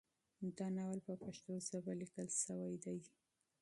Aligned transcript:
دا 0.57 0.67
ناول 0.77 0.99
په 1.07 1.13
پښتو 1.23 1.51
ژبه 1.67 1.93
لیکل 2.01 2.27
شوی 2.45 2.75
دی. 2.83 2.99